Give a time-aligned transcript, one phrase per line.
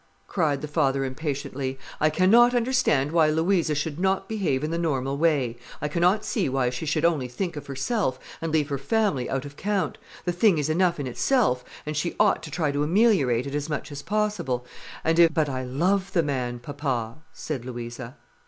[0.25, 1.77] cried the father impatiently.
[1.99, 5.59] "I cannot understand why Louisa should not behave in the normal way.
[5.79, 9.45] I cannot see why she should only think of herself, and leave her family out
[9.45, 9.99] of count.
[10.25, 13.69] The thing is enough in itself, and she ought to try to ameliorate it as
[13.69, 14.65] much as possible.
[15.03, 18.17] And if——" "But I love the man, papa," said Louisa.